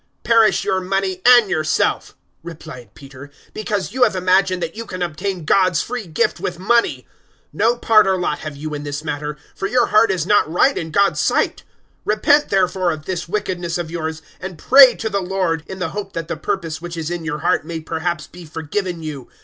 [0.23, 5.03] 008:020 "Perish your money and yourself," replied Peter, "because you have imagined that you can
[5.03, 7.05] obtain God's free gift with money!
[7.53, 10.51] 008:021 No part or lot have you in this matter, for your heart is not
[10.51, 11.61] right in God's sight.
[11.99, 15.89] 008:022 Repent, therefore, of this wickedness of yours, and pray to the Lord, in the
[15.89, 19.27] hope that the purpose which is in your heart may perhaps be forgiven you.